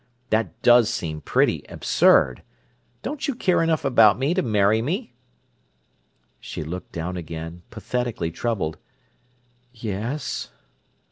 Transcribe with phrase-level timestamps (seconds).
[0.31, 2.41] That does seem pretty absurd!
[3.03, 5.13] Don't you care enough about me to marry me?"
[6.39, 8.79] She looked down again, pathetically troubled.
[9.71, 10.49] "Yes."